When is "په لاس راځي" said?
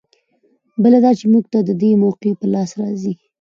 2.39-3.13